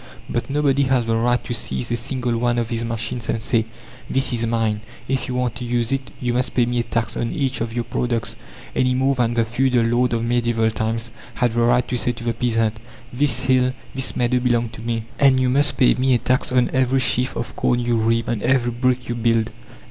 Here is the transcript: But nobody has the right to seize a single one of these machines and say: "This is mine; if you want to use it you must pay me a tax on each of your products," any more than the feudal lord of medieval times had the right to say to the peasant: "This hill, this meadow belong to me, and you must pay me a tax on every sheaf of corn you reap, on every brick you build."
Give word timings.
But 0.27 0.49
nobody 0.49 0.81
has 0.85 1.05
the 1.05 1.15
right 1.15 1.43
to 1.43 1.53
seize 1.53 1.91
a 1.91 1.95
single 1.95 2.35
one 2.35 2.57
of 2.57 2.69
these 2.69 2.83
machines 2.83 3.29
and 3.29 3.39
say: 3.39 3.65
"This 4.09 4.33
is 4.33 4.47
mine; 4.47 4.81
if 5.07 5.27
you 5.27 5.35
want 5.35 5.53
to 5.57 5.63
use 5.63 5.91
it 5.91 6.09
you 6.19 6.33
must 6.33 6.55
pay 6.55 6.65
me 6.65 6.79
a 6.79 6.83
tax 6.83 7.15
on 7.15 7.31
each 7.31 7.61
of 7.61 7.71
your 7.71 7.83
products," 7.83 8.35
any 8.75 8.95
more 8.95 9.13
than 9.13 9.35
the 9.35 9.45
feudal 9.45 9.85
lord 9.85 10.13
of 10.13 10.23
medieval 10.23 10.71
times 10.71 11.11
had 11.35 11.51
the 11.51 11.61
right 11.61 11.87
to 11.87 11.97
say 11.97 12.13
to 12.13 12.23
the 12.23 12.33
peasant: 12.33 12.77
"This 13.13 13.41
hill, 13.41 13.73
this 13.93 14.15
meadow 14.15 14.39
belong 14.39 14.69
to 14.69 14.81
me, 14.81 15.03
and 15.19 15.39
you 15.39 15.49
must 15.49 15.77
pay 15.77 15.93
me 15.93 16.15
a 16.15 16.17
tax 16.17 16.51
on 16.51 16.71
every 16.73 16.99
sheaf 16.99 17.35
of 17.35 17.55
corn 17.55 17.79
you 17.79 17.95
reap, 17.95 18.27
on 18.27 18.41
every 18.41 18.71
brick 18.71 19.07
you 19.07 19.13
build." 19.13 19.51